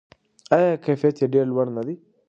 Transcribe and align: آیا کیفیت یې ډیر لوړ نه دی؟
آیا 0.55 0.73
کیفیت 0.85 1.15
یې 1.21 1.27
ډیر 1.33 1.45
لوړ 1.51 1.67
نه 1.77 1.81
دی؟ 1.87 1.95